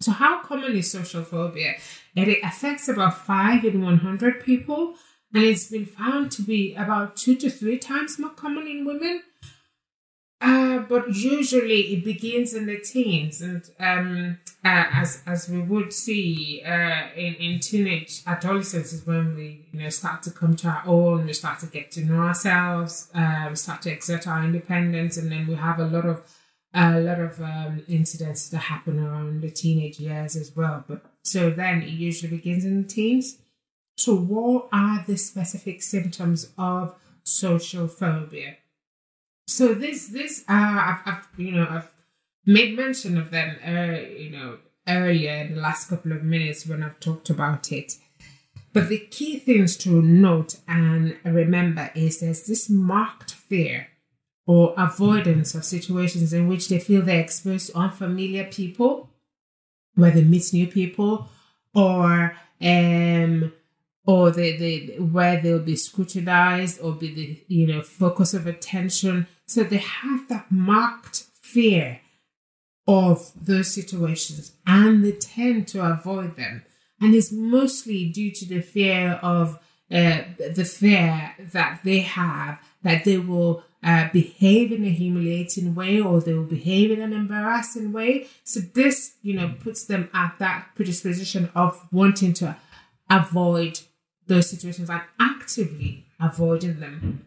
So, 0.00 0.12
how 0.12 0.42
common 0.42 0.76
is 0.76 0.90
social 0.90 1.22
phobia? 1.22 1.74
it 2.14 2.38
affects 2.42 2.88
about 2.88 3.18
5 3.26 3.64
in 3.64 3.82
100 3.82 4.44
people, 4.44 4.94
and 5.34 5.44
it's 5.44 5.70
been 5.70 5.86
found 5.86 6.32
to 6.32 6.42
be 6.42 6.74
about 6.74 7.16
2 7.16 7.36
to 7.36 7.50
3 7.50 7.78
times 7.78 8.18
more 8.18 8.30
common 8.30 8.66
in 8.66 8.84
women. 8.84 9.22
Uh, 10.38 10.80
but 10.80 11.14
usually 11.14 11.94
it 11.94 12.04
begins 12.04 12.52
in 12.52 12.66
the 12.66 12.78
teens, 12.78 13.40
and 13.40 13.64
um, 13.80 14.38
uh, 14.62 14.84
as 14.92 15.22
as 15.26 15.48
we 15.48 15.62
would 15.62 15.94
see 15.94 16.62
uh, 16.62 17.08
in 17.16 17.34
in 17.36 17.58
teenage 17.58 18.20
adolescence 18.26 18.92
is 18.92 19.06
when 19.06 19.34
we 19.34 19.66
you 19.72 19.80
know 19.80 19.88
start 19.88 20.22
to 20.22 20.30
come 20.30 20.54
to 20.54 20.68
our 20.68 20.82
own, 20.84 21.24
we 21.24 21.32
start 21.32 21.58
to 21.60 21.66
get 21.66 21.90
to 21.92 22.04
know 22.04 22.20
ourselves, 22.20 23.08
uh, 23.14 23.46
we 23.48 23.56
start 23.56 23.80
to 23.80 23.90
exert 23.90 24.28
our 24.28 24.44
independence, 24.44 25.16
and 25.16 25.32
then 25.32 25.46
we 25.46 25.54
have 25.54 25.78
a 25.78 25.86
lot 25.86 26.04
of 26.04 26.20
a 26.76 27.00
lot 27.00 27.18
of 27.18 27.40
um, 27.40 27.82
incidents 27.88 28.50
that 28.50 28.58
happen 28.58 29.00
around 29.00 29.40
the 29.40 29.50
teenage 29.50 29.98
years 29.98 30.36
as 30.36 30.54
well. 30.54 30.84
But 30.86 31.02
so 31.24 31.48
then 31.48 31.82
it 31.82 31.88
usually 31.88 32.36
begins 32.36 32.64
in 32.64 32.82
the 32.82 32.88
teens. 32.88 33.38
So 33.96 34.14
what 34.14 34.68
are 34.72 35.02
the 35.06 35.16
specific 35.16 35.82
symptoms 35.82 36.52
of 36.58 36.94
social 37.24 37.88
phobia? 37.88 38.58
So 39.46 39.72
this 39.72 40.08
this 40.08 40.44
uh, 40.48 40.52
I've, 40.52 41.00
I've 41.06 41.28
you 41.38 41.52
know 41.52 41.66
I've 41.68 41.90
made 42.44 42.76
mention 42.76 43.16
of 43.16 43.30
them 43.30 43.56
uh, 43.66 43.98
you 44.18 44.30
know 44.30 44.58
earlier 44.86 45.32
in 45.32 45.54
the 45.54 45.60
last 45.60 45.88
couple 45.88 46.12
of 46.12 46.22
minutes 46.22 46.66
when 46.66 46.82
I've 46.82 47.00
talked 47.00 47.30
about 47.30 47.72
it. 47.72 47.94
But 48.74 48.90
the 48.90 48.98
key 48.98 49.38
things 49.38 49.78
to 49.78 50.02
note 50.02 50.56
and 50.68 51.16
remember 51.24 51.90
is 51.94 52.20
there's 52.20 52.46
this 52.46 52.68
marked 52.68 53.32
fear 53.32 53.88
or 54.46 54.74
avoidance 54.76 55.54
of 55.54 55.64
situations 55.64 56.32
in 56.32 56.46
which 56.46 56.68
they 56.68 56.78
feel 56.78 57.02
they're 57.02 57.20
exposed 57.20 57.68
to 57.68 57.78
unfamiliar 57.78 58.44
people, 58.44 59.10
where 59.94 60.10
they 60.10 60.22
meet 60.22 60.52
new 60.52 60.66
people, 60.66 61.28
or 61.74 62.36
um, 62.60 63.52
or 64.06 64.30
they, 64.30 64.56
they 64.56 64.96
where 64.98 65.40
they'll 65.40 65.58
be 65.58 65.76
scrutinized 65.76 66.80
or 66.80 66.92
be 66.92 67.12
the 67.12 67.44
you 67.48 67.66
know 67.66 67.82
focus 67.82 68.34
of 68.34 68.46
attention 68.46 69.26
so 69.46 69.62
they 69.62 69.78
have 69.78 70.28
that 70.28 70.50
marked 70.50 71.24
fear 71.40 72.00
of 72.86 73.32
those 73.40 73.72
situations 73.72 74.52
and 74.66 75.04
they 75.04 75.12
tend 75.12 75.68
to 75.68 75.84
avoid 75.84 76.36
them. 76.36 76.64
And 77.00 77.14
it's 77.14 77.32
mostly 77.32 78.08
due 78.08 78.32
to 78.32 78.46
the 78.46 78.60
fear 78.60 79.18
of 79.22 79.58
uh, 79.90 80.22
the 80.38 80.64
fear 80.64 81.34
that 81.38 81.80
they 81.84 82.00
have 82.00 82.60
that 82.82 83.04
they 83.04 83.18
will 83.18 83.62
uh, 83.86 84.08
behave 84.12 84.72
in 84.72 84.84
a 84.84 84.90
humiliating 84.90 85.74
way 85.74 86.00
or 86.00 86.20
they 86.20 86.34
will 86.34 86.44
behave 86.44 86.90
in 86.90 87.00
an 87.00 87.12
embarrassing 87.12 87.92
way. 87.92 88.26
So 88.42 88.58
this, 88.58 89.14
you 89.22 89.34
know, 89.34 89.54
puts 89.60 89.84
them 89.84 90.10
at 90.12 90.34
that 90.40 90.70
predisposition 90.74 91.50
of 91.54 91.86
wanting 91.92 92.34
to 92.34 92.56
avoid 93.08 93.78
those 94.26 94.50
situations 94.50 94.90
and 94.90 95.02
actively 95.20 96.04
avoiding 96.18 96.80
them. 96.80 97.24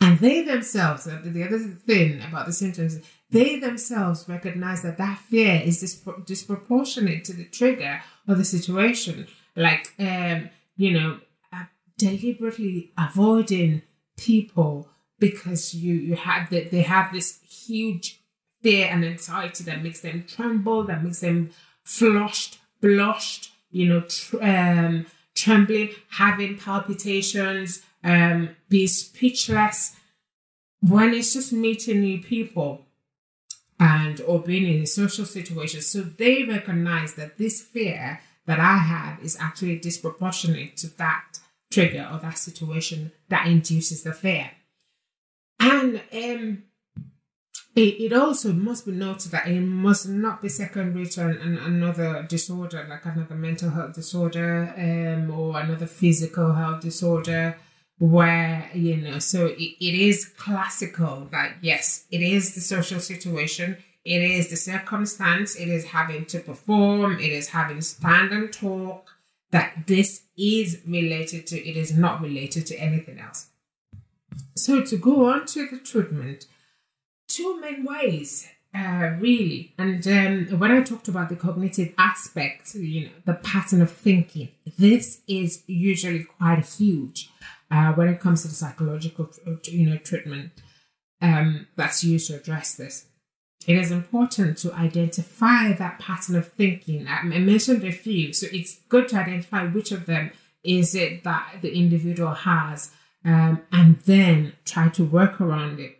And 0.00 0.18
they 0.18 0.42
themselves, 0.42 1.04
the 1.04 1.44
other 1.44 1.58
thing 1.58 2.22
about 2.22 2.46
the 2.46 2.52
symptoms, 2.52 2.98
they 3.30 3.58
themselves 3.58 4.24
recognize 4.26 4.82
that 4.82 4.96
that 4.96 5.18
fear 5.18 5.60
is 5.62 5.82
dispro- 5.82 6.24
disproportionate 6.24 7.26
to 7.26 7.34
the 7.34 7.44
trigger 7.44 8.00
or 8.26 8.36
the 8.36 8.44
situation. 8.44 9.28
Like, 9.54 9.92
um, 9.98 10.48
you 10.76 10.98
know, 10.98 11.20
uh, 11.52 11.64
deliberately 11.98 12.92
avoiding 12.96 13.82
people 14.16 14.88
because 15.18 15.74
you 15.74 15.94
you 15.94 16.16
have 16.16 16.50
that 16.50 16.70
they 16.70 16.82
have 16.82 17.12
this 17.12 17.40
huge 17.42 18.20
fear 18.62 18.88
and 18.90 19.04
anxiety 19.04 19.64
that 19.64 19.82
makes 19.82 20.00
them 20.00 20.24
tremble, 20.26 20.84
that 20.84 21.02
makes 21.02 21.20
them 21.20 21.50
flushed, 21.84 22.58
blushed, 22.80 23.50
you 23.70 23.88
know, 23.88 24.00
tr- 24.00 24.42
um, 24.42 25.06
trembling, 25.34 25.90
having 26.10 26.58
palpitations, 26.58 27.82
um, 28.02 28.50
be 28.68 28.86
speechless 28.86 29.96
when 30.80 31.12
it's 31.12 31.32
just 31.32 31.52
meeting 31.52 32.00
new 32.00 32.20
people 32.20 32.84
and 33.80 34.20
or 34.22 34.40
being 34.40 34.72
in 34.72 34.82
a 34.82 34.86
social 34.86 35.24
situation. 35.24 35.80
So 35.80 36.00
they 36.02 36.44
recognize 36.44 37.14
that 37.14 37.38
this 37.38 37.60
fear 37.60 38.20
that 38.46 38.58
I 38.58 38.78
have 38.78 39.22
is 39.22 39.36
actually 39.38 39.78
disproportionate 39.78 40.76
to 40.78 40.88
that 40.98 41.38
trigger 41.70 42.08
or 42.10 42.18
that 42.18 42.38
situation 42.38 43.12
that 43.28 43.46
induces 43.46 44.02
the 44.02 44.12
fear. 44.12 44.50
And 45.60 46.02
um, 46.12 46.62
it, 47.74 48.00
it 48.00 48.12
also 48.12 48.52
must 48.52 48.86
be 48.86 48.92
noted 48.92 49.32
that 49.32 49.46
it 49.46 49.60
must 49.60 50.08
not 50.08 50.42
be 50.42 50.48
secondary 50.48 51.06
to 51.06 51.26
an, 51.26 51.38
an, 51.38 51.58
another 51.58 52.24
disorder, 52.28 52.86
like 52.88 53.04
another 53.04 53.34
mental 53.34 53.70
health 53.70 53.94
disorder 53.94 54.72
um, 54.76 55.30
or 55.30 55.60
another 55.60 55.86
physical 55.86 56.54
health 56.54 56.80
disorder 56.80 57.56
where 57.98 58.70
you 58.74 58.96
know 58.96 59.18
so 59.18 59.46
it, 59.46 59.58
it 59.58 59.94
is 59.94 60.26
classical 60.36 61.26
that 61.32 61.56
yes 61.60 62.04
it 62.10 62.22
is 62.22 62.54
the 62.54 62.60
social 62.60 63.00
situation 63.00 63.76
it 64.04 64.22
is 64.22 64.50
the 64.50 64.56
circumstance 64.56 65.56
it 65.56 65.68
is 65.68 65.86
having 65.86 66.24
to 66.24 66.38
perform 66.38 67.18
it 67.18 67.32
is 67.32 67.48
having 67.48 67.80
stand 67.80 68.30
and 68.30 68.52
talk 68.52 69.16
that 69.50 69.86
this 69.88 70.22
is 70.36 70.80
related 70.86 71.44
to 71.44 71.58
it 71.58 71.76
is 71.76 71.96
not 71.96 72.20
related 72.22 72.64
to 72.64 72.76
anything 72.76 73.18
else 73.18 73.48
so 74.58 74.82
to 74.82 74.96
go 74.96 75.26
on 75.30 75.46
to 75.46 75.66
the 75.68 75.78
treatment 75.78 76.46
two 77.28 77.60
main 77.60 77.84
ways 77.84 78.48
uh, 78.74 79.12
really 79.18 79.72
and 79.78 80.06
um, 80.06 80.58
when 80.58 80.70
i 80.70 80.82
talked 80.82 81.08
about 81.08 81.28
the 81.28 81.36
cognitive 81.36 81.94
aspect 81.98 82.74
you 82.74 83.06
know 83.06 83.12
the 83.24 83.34
pattern 83.34 83.80
of 83.80 83.90
thinking 83.90 84.48
this 84.78 85.22
is 85.26 85.62
usually 85.66 86.24
quite 86.24 86.64
huge 86.64 87.30
uh, 87.70 87.92
when 87.92 88.08
it 88.08 88.20
comes 88.20 88.42
to 88.42 88.48
the 88.48 88.54
psychological 88.54 89.30
you 89.64 89.88
know 89.88 89.96
treatment 89.98 90.52
um, 91.20 91.66
that's 91.76 92.04
used 92.04 92.28
to 92.28 92.36
address 92.36 92.74
this. 92.74 93.06
It 93.66 93.76
is 93.76 93.90
important 93.90 94.58
to 94.58 94.72
identify 94.72 95.72
that 95.72 95.98
pattern 95.98 96.36
of 96.36 96.52
thinking. 96.52 97.06
I 97.06 97.22
mentioned 97.24 97.84
a 97.84 97.92
few, 97.92 98.32
so 98.32 98.46
it's 98.52 98.80
good 98.88 99.08
to 99.08 99.16
identify 99.16 99.64
which 99.64 99.92
of 99.92 100.06
them 100.06 100.30
is 100.64 100.94
it 100.94 101.24
that 101.24 101.56
the 101.60 101.74
individual 101.74 102.32
has, 102.32 102.92
um, 103.28 103.62
and 103.70 103.98
then 104.00 104.54
try 104.64 104.88
to 104.88 105.04
work 105.04 105.40
around 105.40 105.78
it. 105.80 105.98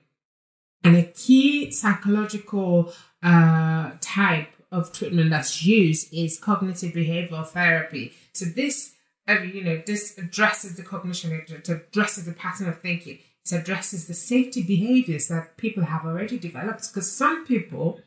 And 0.83 0.97
a 0.97 1.03
key 1.03 1.71
psychological 1.71 2.93
uh, 3.23 3.93
type 4.01 4.53
of 4.71 4.93
treatment 4.93 5.31
that's 5.31 5.65
used 5.65 6.13
is 6.13 6.39
cognitive 6.39 6.93
behavioral 6.93 7.47
therapy. 7.47 8.13
So 8.33 8.47
this 8.47 8.95
and 9.27 9.53
you 9.53 9.63
know, 9.63 9.83
this 9.87 10.17
addresses 10.17 10.77
the 10.77 10.83
cognition, 10.83 11.33
it 11.33 11.69
addresses 11.69 12.25
the 12.25 12.33
pattern 12.33 12.69
of 12.69 12.81
thinking, 12.81 13.19
it 13.45 13.53
addresses 13.53 14.07
the 14.07 14.15
safety 14.15 14.63
behaviors 14.63 15.29
that 15.29 15.57
people 15.59 15.85
have 15.85 16.07
already 16.07 16.39
developed. 16.39 16.89
Because 16.89 17.13
some 17.13 17.45
people, 17.47 18.01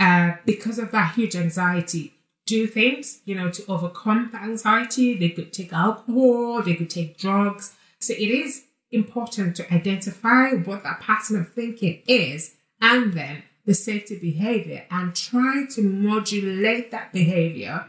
uh, 0.00 0.32
because 0.46 0.78
of 0.78 0.90
that 0.92 1.14
huge 1.14 1.36
anxiety, 1.36 2.14
do 2.46 2.66
things, 2.66 3.20
you 3.24 3.34
know, 3.34 3.50
to 3.50 3.64
overcome 3.66 4.30
the 4.32 4.38
anxiety. 4.38 5.14
They 5.14 5.30
could 5.30 5.52
take 5.52 5.72
alcohol, 5.72 6.62
they 6.62 6.74
could 6.74 6.90
take 6.90 7.18
drugs. 7.18 7.74
So 8.02 8.14
it 8.14 8.30
is 8.30 8.64
important 8.90 9.56
to 9.56 9.72
identify 9.72 10.50
what 10.50 10.82
that 10.82 11.00
pattern 11.00 11.40
of 11.40 11.52
thinking 11.52 12.02
is 12.06 12.54
and 12.80 13.14
then 13.14 13.44
the 13.64 13.74
safety 13.74 14.18
behavior 14.18 14.84
and 14.90 15.14
try 15.14 15.64
to 15.70 15.82
modulate 15.82 16.90
that 16.90 17.12
behavior 17.12 17.86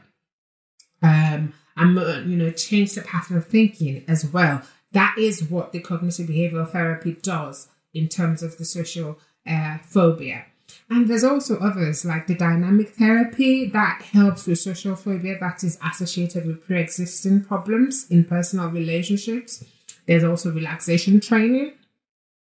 um, 1.01 1.53
and 1.75 2.29
you 2.29 2.37
know 2.37 2.51
change 2.51 2.93
the 2.93 3.01
pattern 3.01 3.37
of 3.37 3.47
thinking 3.47 4.03
as 4.07 4.25
well. 4.25 4.61
That 4.91 5.15
is 5.17 5.43
what 5.43 5.71
the 5.71 5.79
cognitive 5.79 6.27
behavioral 6.27 6.69
therapy 6.69 7.17
does 7.21 7.69
in 7.93 8.07
terms 8.07 8.43
of 8.43 8.57
the 8.57 8.65
social 8.65 9.17
uh, 9.47 9.79
phobia. 9.79 10.45
And 10.89 11.07
there's 11.07 11.23
also 11.23 11.59
others 11.59 12.05
like 12.05 12.27
the 12.27 12.35
dynamic 12.35 12.89
therapy 12.89 13.65
that 13.69 14.01
helps 14.01 14.47
with 14.47 14.59
social 14.59 14.95
phobia 14.95 15.37
that 15.39 15.63
is 15.63 15.77
associated 15.83 16.45
with 16.45 16.65
pre-existing 16.65 17.45
problems 17.45 18.07
in 18.09 18.25
personal 18.25 18.69
relationships. 18.69 19.63
There's 20.05 20.23
also 20.23 20.51
relaxation 20.51 21.19
training, 21.19 21.73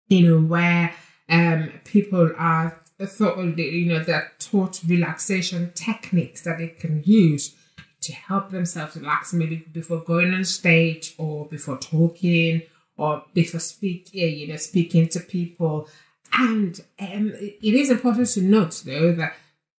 you 0.08 0.28
know, 0.28 0.40
where 0.40 0.94
um, 1.28 1.72
people 1.84 2.32
are 2.36 2.80
thought, 3.00 3.38
you 3.58 3.86
know, 3.86 3.98
they're 4.00 4.32
taught 4.38 4.80
relaxation 4.86 5.72
techniques 5.74 6.42
that 6.42 6.58
they 6.58 6.68
can 6.68 7.02
use 7.04 7.54
to 8.02 8.12
help 8.12 8.50
themselves 8.50 8.96
relax, 8.96 9.32
maybe 9.32 9.64
before 9.72 10.00
going 10.00 10.34
on 10.34 10.44
stage 10.44 11.14
or 11.18 11.46
before 11.46 11.78
talking 11.78 12.62
or 12.96 13.24
before 13.32 13.60
speaking, 13.60 14.36
you 14.36 14.48
know, 14.48 14.56
speaking 14.56 15.08
to 15.08 15.20
people. 15.20 15.88
And 16.34 16.80
um, 16.98 17.32
it 17.38 17.74
is 17.74 17.90
important 17.90 18.28
to 18.30 18.42
note, 18.42 18.82
though, 18.84 19.12
that 19.12 19.34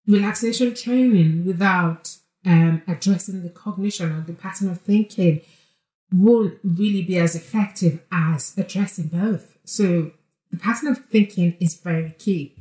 relaxation 0.06 0.74
training 0.74 1.44
without 1.46 2.16
um, 2.46 2.82
addressing 2.86 3.42
the 3.42 3.50
cognition 3.50 4.12
or 4.12 4.20
the 4.20 4.32
pattern 4.32 4.70
of 4.70 4.80
thinking 4.80 5.40
won't 6.12 6.58
really 6.62 7.02
be 7.02 7.18
as 7.18 7.34
effective 7.34 8.04
as 8.12 8.54
addressing 8.56 9.08
both. 9.08 9.56
So 9.64 10.12
the 10.50 10.58
pattern 10.58 10.88
of 10.88 10.98
thinking 11.06 11.56
is 11.60 11.74
very 11.74 12.14
key. 12.18 12.54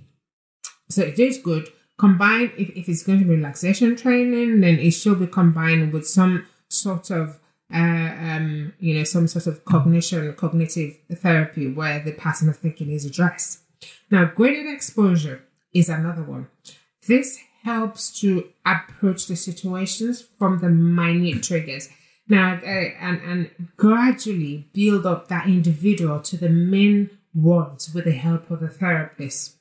So 0.90 1.04
it 1.04 1.20
is 1.20 1.38
good. 1.38 1.68
Combine 1.98 2.52
if, 2.58 2.70
if 2.72 2.90
it's 2.90 3.04
going 3.04 3.20
to 3.20 3.26
be 3.26 3.36
relaxation 3.36 3.96
training, 3.96 4.62
then 4.62 4.80
it 4.80 4.92
should 4.92 5.20
be 5.20 5.28
combined 5.28 5.94
with 5.94 6.08
some 6.08 6.46
sort 6.70 7.12
of 7.12 7.40
uh, 7.74 7.78
um, 7.78 8.74
you 8.80 8.94
know, 8.94 9.04
some 9.04 9.28
sort 9.28 9.48
of 9.48 9.66
cognition, 9.66 10.32
cognitive 10.34 10.96
therapy 11.12 11.72
where 11.72 12.00
the 12.00 12.12
pattern 12.12 12.50
of 12.50 12.58
thinking 12.58 12.92
is 12.92 13.04
addressed. 13.06 13.62
Now, 14.12 14.26
graded 14.26 14.72
exposure 14.72 15.44
is 15.74 15.90
another 15.90 16.24
one. 16.24 16.50
This 17.08 17.40
helps 17.64 18.20
to 18.20 18.50
approach 18.66 19.26
the 19.26 19.36
situations 19.36 20.22
from 20.38 20.60
the 20.60 20.70
minute 20.70 21.42
triggers. 21.42 21.90
Now, 22.28 22.56
uh, 22.56 22.66
and, 22.66 23.22
and 23.22 23.70
gradually 23.76 24.70
build 24.74 25.06
up 25.06 25.28
that 25.28 25.48
individual 25.48 26.20
to 26.22 26.38
the 26.38 26.50
main 26.50 27.10
ones 27.34 27.94
with 27.94 28.06
the 28.06 28.12
help 28.12 28.50
of 28.50 28.62
a 28.62 28.68
therapist. 28.68 29.58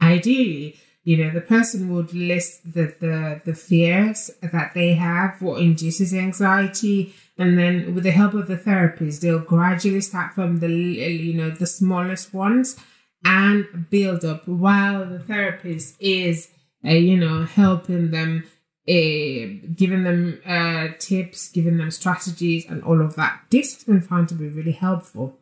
Ideally, 0.00 0.76
you 1.04 1.16
know, 1.16 1.30
the 1.30 1.40
person 1.40 1.94
would 1.94 2.14
list 2.14 2.74
the, 2.74 2.94
the, 3.00 3.40
the 3.44 3.54
fears 3.54 4.30
that 4.40 4.72
they 4.74 4.94
have, 4.94 5.42
what 5.42 5.60
induces 5.60 6.14
anxiety, 6.14 7.14
and 7.38 7.58
then 7.58 7.94
with 7.94 8.04
the 8.04 8.12
help 8.12 8.34
of 8.34 8.46
the 8.46 8.56
therapist, 8.56 9.22
they'll 9.22 9.40
gradually 9.40 10.00
start 10.00 10.32
from 10.32 10.60
the, 10.60 10.68
you 10.68 11.34
know, 11.34 11.50
the 11.50 11.66
smallest 11.66 12.32
ones 12.32 12.76
and 13.24 13.88
build 13.90 14.24
up 14.24 14.46
while 14.46 15.04
the 15.04 15.18
therapist 15.18 15.96
is, 16.00 16.50
uh, 16.84 16.90
you 16.90 17.16
know, 17.16 17.44
helping 17.44 18.10
them, 18.10 18.44
uh, 18.88 19.68
giving 19.76 20.02
them 20.02 20.40
uh, 20.46 20.88
tips, 20.98 21.48
giving 21.50 21.76
them 21.76 21.90
strategies 21.90 22.66
and 22.68 22.82
all 22.82 23.00
of 23.00 23.14
that. 23.16 23.42
This 23.50 23.74
has 23.74 23.84
been 23.84 24.00
found 24.00 24.28
to 24.30 24.34
be 24.34 24.48
really 24.48 24.72
helpful. 24.72 25.38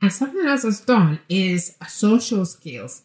And 0.00 0.12
something 0.12 0.46
else 0.46 0.62
that's 0.62 0.80
done 0.80 1.20
is 1.28 1.76
social 1.88 2.44
skills. 2.44 3.02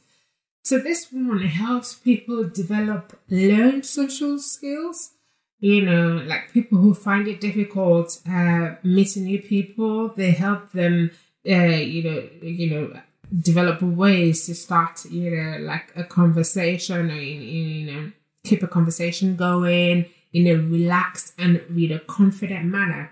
So 0.64 0.78
this 0.78 1.08
one 1.12 1.40
helps 1.40 1.96
people 1.96 2.44
develop 2.44 3.20
learned 3.30 3.86
social 3.86 4.38
skills. 4.40 5.12
You 5.60 5.86
know, 5.86 6.24
like 6.26 6.52
people 6.52 6.80
who 6.80 6.94
find 6.96 7.28
it 7.28 7.40
difficult 7.40 8.20
uh, 8.28 8.76
meeting 8.84 9.26
new 9.26 9.42
people, 9.42 10.10
they 10.10 10.32
help 10.32 10.72
them, 10.72 11.12
uh, 11.48 11.54
you 11.54 12.04
know, 12.04 12.30
you 12.42 12.70
know, 12.70 13.02
develop 13.42 13.82
ways 13.82 14.46
to 14.48 14.56
start, 14.56 15.06
you 15.06 15.30
know, 15.30 15.60
like 15.60 15.92
a 15.96 16.04
conversation 16.04 17.12
or 17.12 17.16
you 17.16 17.92
know, 17.92 18.12
keep 18.44 18.64
a 18.64 18.68
conversation 18.68 19.36
going 19.36 20.06
in 20.34 20.48
a 20.48 20.56
relaxed 20.56 21.34
and 21.38 21.58
a 21.58 22.00
confident 22.00 22.66
manner. 22.66 23.12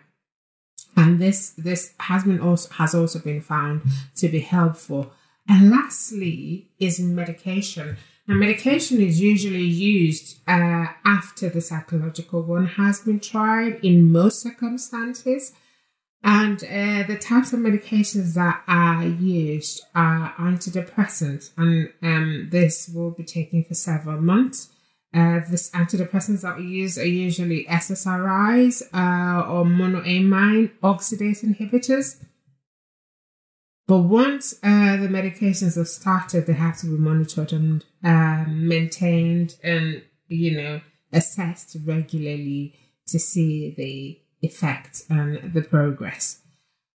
And 0.96 1.20
this 1.20 1.52
this 1.52 1.94
has 2.00 2.24
been 2.24 2.40
also 2.40 2.70
has 2.74 2.96
also 2.96 3.20
been 3.20 3.42
found 3.42 3.82
to 4.18 4.28
be 4.28 4.40
helpful. 4.40 5.12
And 5.48 5.72
lastly 5.72 6.70
is 6.80 7.00
medication. 7.00 7.98
Now 8.28 8.36
medication 8.36 9.02
is 9.02 9.20
usually 9.20 9.64
used 9.64 10.40
uh, 10.48 10.88
after 11.06 11.50
the 11.50 11.62
psychological 11.62 12.44
one 12.44 12.68
has 12.68 13.02
been 13.02 13.20
tried 13.20 13.80
in 13.84 14.12
most 14.12 14.42
circumstances. 14.42 15.54
And 16.22 16.62
uh, 16.66 17.08
the 17.08 17.18
types 17.18 17.54
of 17.54 17.60
medications 17.60 18.34
that 18.34 18.62
are 18.68 19.06
used 19.06 19.82
are 19.96 20.34
antidepressants. 20.38 21.52
And 21.56 21.94
um, 22.04 22.50
this 22.52 22.90
will 22.94 23.12
be 23.12 23.24
taken 23.24 23.64
for 23.64 23.74
several 23.74 24.20
months 24.20 24.70
uh, 25.14 25.40
this 25.50 25.72
antidepressants 25.72 26.42
that 26.42 26.58
we 26.58 26.66
use 26.66 26.98
are 26.98 27.06
usually 27.06 27.66
SSRIs 27.66 28.84
uh, 28.94 29.50
or 29.50 29.66
monoamine 29.66 30.72
oxidase 30.82 31.44
inhibitors. 31.44 32.24
But 33.88 34.02
once 34.02 34.54
uh, 34.62 34.98
the 34.98 35.08
medications 35.08 35.76
are 35.76 35.86
started, 35.86 36.46
they 36.46 36.54
have 36.54 36.78
to 36.80 36.86
be 36.86 36.98
monitored 36.98 37.52
and 37.52 37.84
um, 38.04 38.68
maintained 38.68 39.56
and, 39.64 40.04
you 40.28 40.56
know, 40.56 40.82
assessed 41.12 41.76
regularly 41.84 42.76
to 43.08 43.18
see 43.18 43.74
the 43.76 44.20
effect 44.48 45.02
and 45.10 45.54
the 45.54 45.64
progress. 45.64 46.42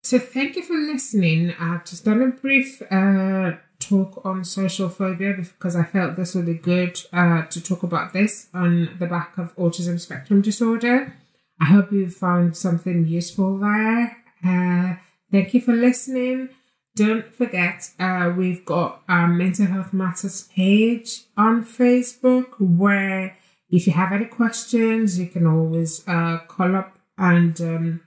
So 0.03 0.19
thank 0.19 0.57
you 0.57 0.63
for 0.63 0.73
listening. 0.73 1.53
I've 1.57 1.85
just 1.85 2.03
done 2.03 2.21
a 2.21 2.27
brief 2.27 2.81
uh, 2.91 3.53
talk 3.91 4.25
on 4.25 4.45
social 4.45 4.89
phobia 4.89 5.33
because 5.37 5.75
I 5.75 5.83
felt 5.83 6.15
this 6.15 6.33
would 6.33 6.45
be 6.45 6.53
good 6.73 6.95
uh, 7.11 7.41
to 7.53 7.59
talk 7.61 7.83
about 7.83 8.13
this 8.13 8.47
on 8.53 8.95
the 8.99 9.07
back 9.07 9.37
of 9.37 9.55
autism 9.57 9.99
spectrum 9.99 10.41
disorder. 10.41 11.13
I 11.59 11.65
hope 11.65 11.91
you 11.91 12.09
found 12.09 12.55
something 12.55 13.05
useful 13.05 13.57
there. 13.57 14.17
Uh, 14.45 14.95
thank 15.31 15.53
you 15.53 15.61
for 15.61 15.73
listening. 15.73 16.49
Don't 16.95 17.33
forget, 17.33 17.89
uh, 17.99 18.33
we've 18.35 18.65
got 18.65 19.01
our 19.07 19.27
Mental 19.27 19.65
Health 19.65 19.93
Matters 19.93 20.49
page 20.55 21.21
on 21.37 21.63
Facebook 21.63 22.49
where 22.59 23.37
if 23.69 23.87
you 23.87 23.93
have 23.93 24.11
any 24.11 24.25
questions, 24.25 25.19
you 25.19 25.27
can 25.27 25.45
always 25.47 26.05
uh, 26.07 26.39
call 26.47 26.75
up 26.75 26.97
and 27.17 27.59
um, 27.61 28.01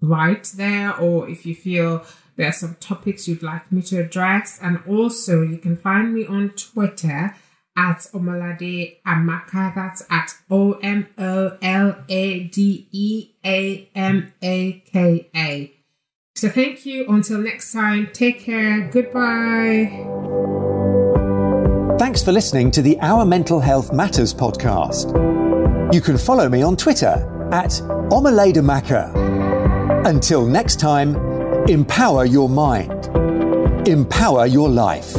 write 0.00 0.52
there, 0.56 0.94
or 0.96 1.28
if 1.28 1.44
you 1.46 1.54
feel 1.54 2.04
there 2.36 2.48
are 2.48 2.52
some 2.52 2.76
topics 2.80 3.26
you'd 3.26 3.42
like 3.42 3.72
me 3.72 3.82
to 3.82 4.00
address. 4.00 4.58
And 4.62 4.80
also, 4.86 5.42
you 5.42 5.58
can 5.58 5.76
find 5.76 6.14
me 6.14 6.26
on 6.26 6.50
Twitter 6.50 7.34
at 7.76 7.98
Omolade 8.14 8.96
Amaka. 9.06 9.74
That's 9.74 10.04
at 10.10 10.34
O 10.50 10.72
M 10.82 11.08
O 11.18 11.56
L 11.62 11.96
A 12.08 12.44
D 12.44 12.88
E 12.92 13.30
A 13.44 13.88
M 13.94 14.32
A 14.42 14.84
K 14.92 15.30
A. 15.34 15.72
So 16.34 16.50
thank 16.50 16.84
you. 16.84 17.06
Until 17.08 17.38
next 17.38 17.72
time, 17.72 18.08
take 18.12 18.40
care. 18.40 18.88
Goodbye. 18.88 20.04
Thanks 21.98 22.22
for 22.22 22.32
listening 22.32 22.70
to 22.72 22.82
the 22.82 22.98
Our 23.00 23.24
Mental 23.24 23.58
Health 23.58 23.92
Matters 23.92 24.34
podcast. 24.34 25.14
You 25.94 26.00
can 26.02 26.18
follow 26.18 26.48
me 26.48 26.62
on 26.62 26.76
Twitter 26.76 27.48
at 27.52 27.70
Omaladamaka. 28.10 30.06
Until 30.06 30.46
next 30.46 30.78
time, 30.78 31.35
Empower 31.68 32.24
your 32.24 32.48
mind. 32.48 33.08
Empower 33.88 34.46
your 34.46 34.68
life. 34.70 35.16